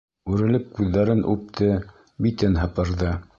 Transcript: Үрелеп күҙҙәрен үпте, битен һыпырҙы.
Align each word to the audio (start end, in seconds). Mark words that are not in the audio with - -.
Үрелеп 0.35 0.63
күҙҙәрен 0.79 1.21
үпте, 1.33 1.69
битен 2.29 2.59
һыпырҙы. 2.63 3.15